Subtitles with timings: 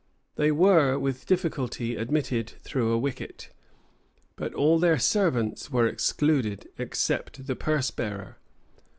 [0.35, 3.51] They were with difficulty admitted through a wicket;
[4.35, 8.39] but all their servants were excluded, except the purse bearer.